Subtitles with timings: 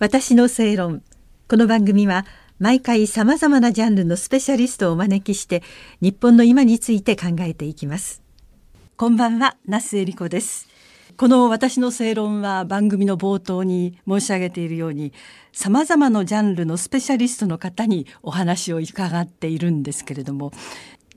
[0.00, 1.04] 私の正論。
[1.48, 2.26] この番組は
[2.58, 5.62] 毎回さまざまなジャンルのスペシャリストをお招きして
[6.00, 8.20] 日本の今について考えていきます。
[8.96, 10.68] こんばんは那須恵理子です。
[11.16, 15.12] この私の正論は番組の冒頭に申し上げているように
[15.52, 20.50] さまざまなジャンルのスペシャリストの方にお話を伺っているんですけれども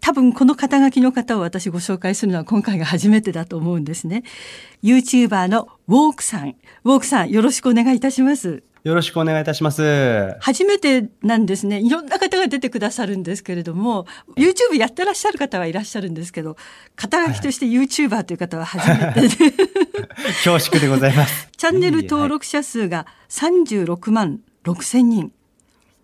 [0.00, 4.22] 多分この肩書きの方を私ご紹介するのは今回が初めてだと思うんですね。
[4.82, 6.56] YouTuber のウォークさん。
[6.84, 8.62] ウォークさんよろしくお願いいたします。
[8.82, 10.36] よろしくお願いいたします。
[10.40, 11.80] 初めてなんですね。
[11.80, 16.56] いろんな方が出てくださるんですけれども、YouTube やってらっしゃる方はいらっしゃるんですけど、
[16.96, 19.52] 肩書きとして YouTuber という方は初めてで、
[20.44, 21.48] 恐縮でございます。
[21.56, 25.32] チャンネル登録者数が36万6千人。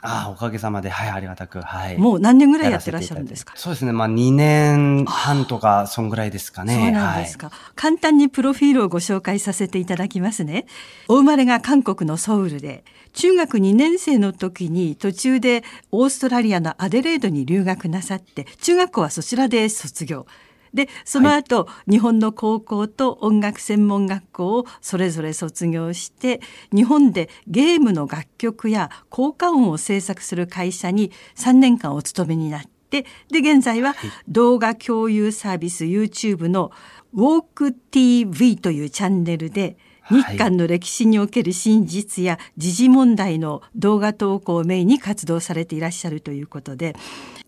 [0.00, 1.98] ああ、おかげさまで、はい、ありがたく、はい。
[1.98, 3.54] もう何年ぐらいやってらっしゃるんですか？
[3.56, 6.74] そうですね、まあ2年半とか、そんぐらいですかね。
[6.74, 10.66] そうなんですか、はい、簡単にプロフィールをご紹介させていただきますね。
[11.08, 20.26] お生まれが韓国のソウルで、中学2年生の時に途中でオーストラリアのアデレードに留学なさって、中学校はそちらで卒業。
[20.74, 26.40] でその後、はい、日本の高校と音楽専門学校をそれぞれ卒業して
[26.74, 33.94] 日本でゲームの楽曲や効果音を制作する会社に3年間お勤めになってで現在は
[34.28, 36.72] 動画共有サービス YouTube の
[37.14, 39.76] WalkTV というチャンネルで
[40.10, 46.94] 日韓の歴史における真実や時事問題の動画投稿をメインに活動されていらっしゃるということで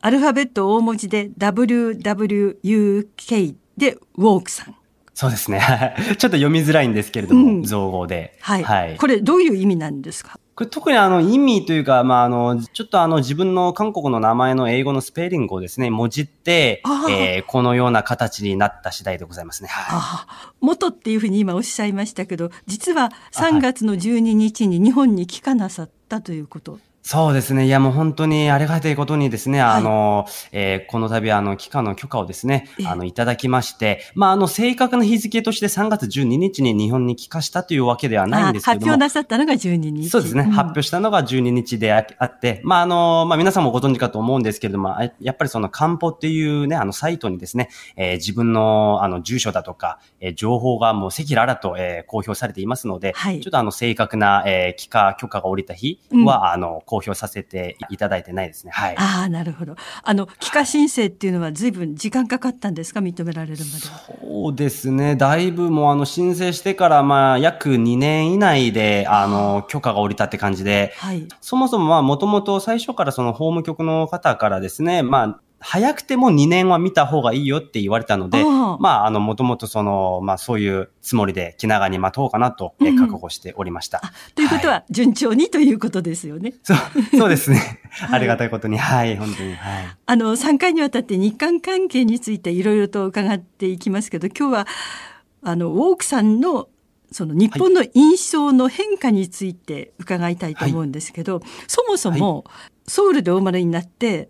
[0.00, 4.74] アルファベット大文字で WWUK でウォークさん。
[5.14, 5.60] そうですね。
[6.06, 8.62] ちょっと読みづらいんですけれども、うん、造語で、はい。
[8.62, 8.96] はい。
[8.96, 10.38] これどういう意味なんですか？
[10.58, 19.68] これ特にあの意味というか、まあ、あの、ちょっとあの自分の韓国の名前の英語のスペリングをですね、もじって、えー、このような形になった次第でございますね。
[19.68, 26.80] はい、元っていうふうに今おっしゃいましたけど、実は3月の12日に日本に帰化なさったということ。
[27.02, 27.64] そうですね。
[27.64, 38.80] いや、もう本当にありがたいことにですね、はい、あの、えー、この度、あの、期間の許可をですね、あの、いただきまして、まあ、あの、正確な日付として3月12日に日本に帰化したというわけではないんですけども。
[38.80, 40.10] 発表なさったのが12日。
[40.10, 40.42] そうですね。
[40.42, 58.72] うん、発表したのが12日であって、まあ、あの、まあ、皆さんもご存知かと思うんですけれども、やっぱりその、漢方っていうね、あの、サイトにですね、えー、自分の、あの、住所だとか、えー、情報がもう赤裸々と、えー、公表されていますので、はい、ちょっとあの、正確な、えー、帰化許可が下りた日は、うん、あの、公表させていただいてないですね。
[58.74, 58.94] はい。
[58.98, 59.74] ああ、なるほど。
[60.02, 63.00] あの、帰化申請っていうのは随分時間かかったんですか？
[63.00, 65.16] 認められるまでそうですね。
[65.16, 71.26] だいぶもうあの、申請してからまあ、約2年以内で、あの、許可が下りたって感じで、はい。
[71.40, 84.00] そもそもまあ、もともと最初からその法務局の方からですね、まあ、早くても2年は見た方がいいよって言われたので、まあ、あの、もともとその、まあ、そういうつもりで気長に待とうかなと、え、覚悟しておりました。
[84.34, 86.54] ということは、順調にということですよね。
[86.62, 86.76] そう、
[87.18, 87.80] そうですね。
[88.10, 89.96] ありがたいことに、はい、本当に、はい。
[90.06, 94.66] あの、3回にわたって日韓関係についていろいろと伺っていきますけど、今日は、
[95.42, 96.68] あの、ウォークさんの
[97.10, 102.44] その日本の印象の変化について伺いたいと思うんですけど、はい、そもそも
[102.86, 104.28] ソウルでお生まれになって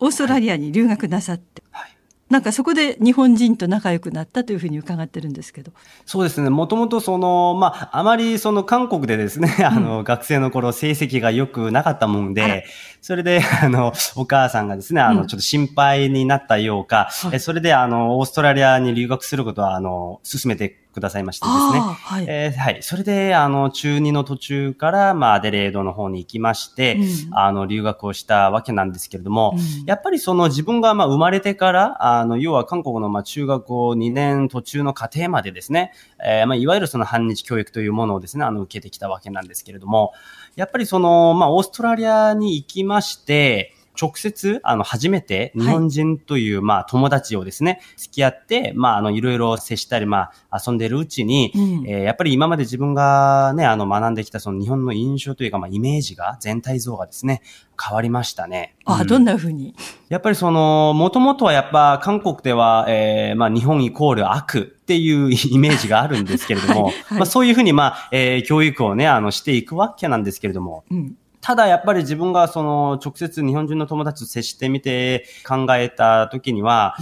[0.00, 1.98] オーストラリアに留学なさって、はい、
[2.30, 5.72] なんかそこで日本人と仲良くなったというふうに伺ってるんですけど。
[6.04, 6.50] そうですね。
[6.50, 12.66] もともとその、まあ、あまりその韓国でですね、あの、学生の頃成績が良くなかったもんで、
[13.00, 21.80] それで、あの、お母さんがですね、あの、ちょっと心配になったようか、うん、それで、あの、オーストラリアに留学することは、あの、進めてくださいましてですね。
[21.80, 22.82] はい、えー、はい。
[22.82, 35.92] それで、あの、中2の途中から、まあ、アデレードの方に行きまして、うん、あの、留学をしたわけなんですけれども、うん、やっぱりその自分が、まあ、生まれてから、あの、要は韓国の、まあ、中学校2年途中の過程までですね、
[36.24, 40.12] えー、まあ、いわゆるその反日教育というものをですね、あの、受けてきたわけなんですけれども、
[40.56, 57.42] やっぱりその、まあ、オーストラリアに行きまして、直接、あの、初めて日本人という、はい、まあ、友達をですね、付き合って、まあ、あの、いろいろ接したり、まあ、遊んでるうちに、うん、えー、やっぱり今まで自分がね、あの、学んできたその日本の印象というか、まあ、イメージが、全体像がですね、
[57.80, 58.74] 変わりましたね。
[58.84, 59.74] あ、うん、どんな風に？
[60.08, 66.94] やっぱりその、もともとはやっぱ韓国では、えー、まあ日本イコール悪っていうイメージがあるんですけれども、はい。
[66.94, 76.96] はい、まあそういうふうにまあ、えー、教育をね、あの、していくわけなんですけれども、うんただやっぱり自分がその直接日本人の友達と接してみて考えた時には、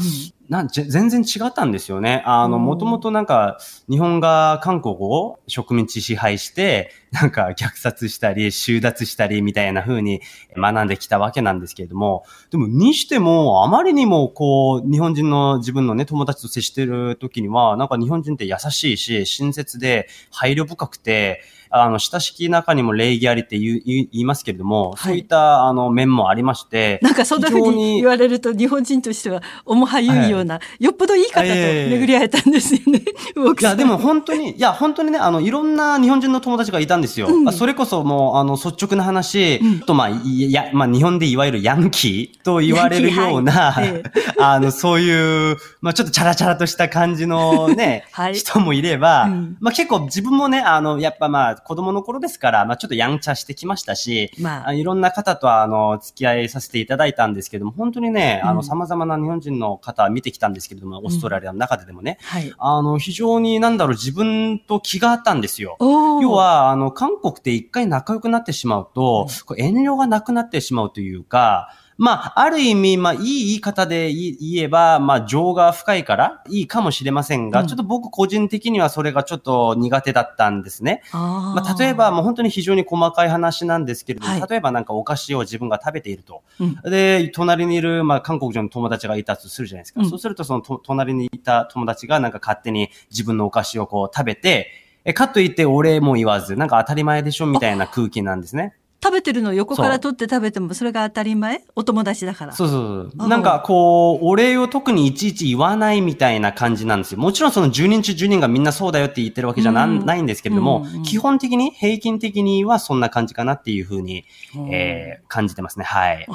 [0.49, 2.23] なん全然違ったんですよね。
[2.25, 3.59] あの、もともとなんか、
[3.91, 10.21] 日本が韓国を植民地支配して、なんか虐殺したり、収奪したりみたいな風に
[10.57, 33.01] 学んできたわけなんですけれども、でもにしても、あまりにもこう、日本人の自分のね、友達と接してる時には、なんか日本人って優しいし、親切で配慮深くて、あの、親しき中にも礼儀ありって言い言いますけれども、はい、そういったあの面もありまして、なんかそんなふうに言われると日本人としては重はゆいような、はい、よっぽどいい方と巡り会えたんですよね。
[33.61, 37.29] いや、でも本当に、いや、本当にね、あの、いろんな日本人の友達がいたんですよ。
[37.29, 44.03] うん、それこそもう、あの、率直な話、うん、と、まあ、いや、まあ、日本でいわゆるヤンキーと言われるような、はい、
[44.39, 65.77] あの、そういう、まあ、ちょっとチャラチャラとした感じのね、 はい、人もいれば、うん、まあ、結構自分もね、あの、やっぱまあ、子供の頃ですから、まあ、ちょっとやんちゃしてきましたし、まあ、いろんな方とあの、付き合いさせていただいたんですけども、本当にね、あの、様々な日本人の方見てきたんですけれども、オーストラリアの中ででもね、はい、あの、非常になんだろう、自分と気があったんですよ。
[65.81, 81.03] 要は、あの、韓国って一回仲良くなってしまうと、遠慮がなくなってしまうというか、まあ、ある意味、まあ、いい言い方で言えば、まあ、情が深いからいいかもしれませんが、うん、ちょっと僕個人的にはそれがちょっと苦手だったんですね。
[81.13, 86.43] あまあ、例えば、もう本当に非常に細かい話なんですけれども、はい、例えばなんかお菓子を自分が食べていると。
[86.61, 90.01] うん、で、隣にいる、まあ、韓国人の友達がいたとするじゃないですか。
[90.03, 94.71] うん、そうすると、その隣にいた友達がなんか勝手に自分のお菓子をこう食べて、
[95.07, 98.75] え、かといってお礼も言わず、なんか当たり前でしょみたいな空気なんですね。
[99.03, 101.63] 食べてるの横から取って食べてもそれが当たり前？
[101.77, 102.53] お友達だから。
[102.53, 103.29] そうそうそう。
[103.29, 107.21] なんかこう、お礼を特にいちいち言わないみたいな感じなんですよ。
[107.21, 114.25] もちろんその10人中10人がみんなそうだよって言ってるわけじゃなうん、ないんですけれども、うんうん、基本的に平均的にはそんな感じかなっていうふうに、
[114.71, 115.85] えー、感じてますね。
[115.85, 116.27] はい。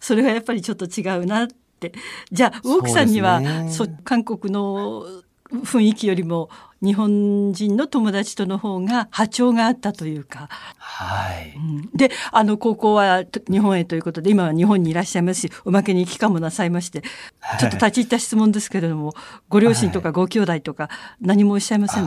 [0.00, 1.92] それがやっぱりちょっと違うなって。
[2.32, 5.04] じゃあ、奥さんには、そ、ね、韓国の
[5.50, 6.48] 雰囲気よりも
[6.82, 10.48] 日本人の友達との方が波長があったというか。
[10.78, 11.54] はい。
[11.56, 17.02] うん、で、あの、高校は日本へということで、今は日本にいらっしゃいますし、おまけに帰還もなさいまして、
[17.58, 19.14] ちょっと立ち入った質問ですけれども、
[19.48, 20.90] ご両親とかご兄弟とか
[21.20, 22.04] 何もおっしゃいません、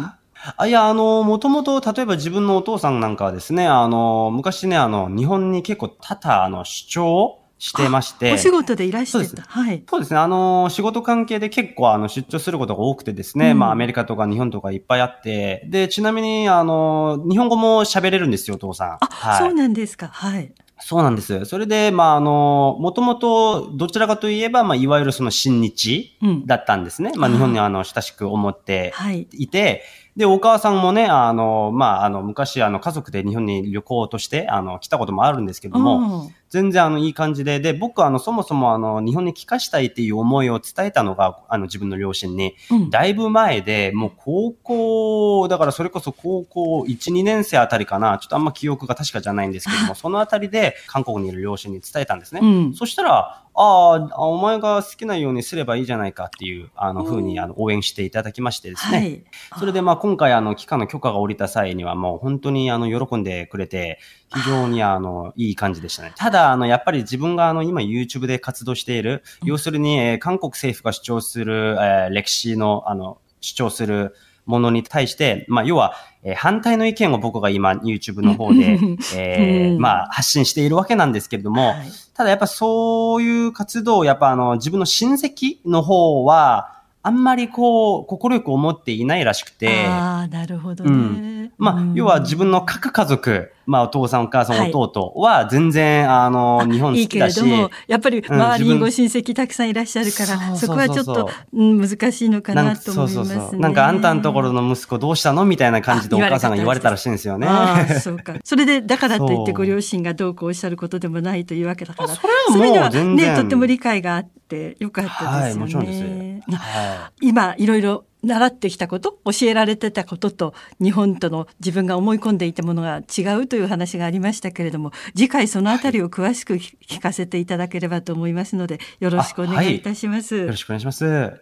[0.56, 8.32] あいや、あの、もともと、例えば自分のお父さんなんかはですね、あの、昔ね、あの、日本に結構多々、あの、主張してまして。
[8.34, 9.44] お仕事でいらしてた。
[9.44, 9.84] はい。
[9.88, 10.20] そうですね。
[10.20, 18.92] あの、仕事関係で結構、あの、出張することが多くてですね、うん、まあ、アメリカとか日本とかいっぱいあって、で、ちなみに、あの、日本語も喋れるんですよ、お父さん。
[18.94, 20.08] あ、はい、そうなんですか。
[20.08, 20.52] はい。
[20.82, 21.44] そうなんです。
[21.44, 27.12] それで、まあ、あの、もともと、どちらかといえば、まあ、いわゆるその親日だったんですね。
[27.14, 28.94] うん、まあ、日本にあの、親しく思って
[29.34, 29.82] いて、はい
[30.20, 52.42] で、お母さんもね、あの、まあ、あの、昔、あの、家族で日本に旅行として、あの、来たこともあるんですけども、全然あのいい感じで、で、僕はあのそもそもあの日本に帰化したいっていう思いを伝えたのが、あの自分の両親に、うん、だいぶ前で、もう高校、だからそれこそ高校1、2年生あたりかな、ちょっとあんま記憶が確かじゃないんですけども、そのあたりで韓国にいる両親に伝えたんですね。
[52.42, 58.98] うん、そしたら、ああ、お前が好きなようにすればいいじゃないかっていう、あの、ふうに、あの、応援していただきましてですね。
[58.98, 59.24] はい、
[59.60, 64.00] それで、まあ、今回、あの、期間の許可が下りた際には、もう本当に、あの、喜んでくれて、
[64.34, 66.14] 非常にあの、いい感じでしたね。
[66.16, 74.16] ただ、あの、やっぱり自分があの、今 YouTube で活動している、要するに、えー、韓国政府が主張する、えー、歴史の、あの、主張する
[74.48, 78.80] ものに対して、まあ、要は、えー、反対の意見を僕が今 YouTube の方で、
[79.16, 86.79] えー、まあ、発信しているわけなんですけれども、はい、ただやっぱそういう活動を、やっぱあの、自分の親戚の方は、
[87.10, 89.88] あんまりこう、快く思っていないらしくて。
[89.88, 90.92] ああ、なるほどね。
[90.92, 97.38] うんまあ、要は自分の各家族、まあ、お父さん、お母さん、弟は全然、あの、日本好きだし。
[97.38, 103.26] いいけれども、やっぱり周りにご親戚たくさんいらっしゃるから、そこはちょっと、うん、難しいのかなと思いますね。
[103.26, 103.60] そうそうそう。
[103.60, 107.48] なんか、あんたのところの息子どうしたのみたいな感じでお母さんが言われたらしいんですよね。
[107.48, 108.36] ああ、そうか。
[108.44, 112.10] それで、だからといってご両親がどうこうおっしゃることでもないというわけだから。
[112.10, 113.34] それはもう全然。
[113.34, 115.38] ね、とっても理解があってよかったですよね。
[115.42, 116.29] はい、もちろんです。
[116.48, 131.34] はい、今、いろいろ習ってきたこと教えられてたことと日本との自分が思い込んでいたものが違うという話がありましたけれども次回そのあたりを詳しく聞かせていただければと思いますのでよろしくお願いいたします、はい、よろしくお願いします。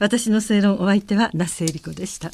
[0.00, 2.30] 私の正論お相手は那須恵理子でした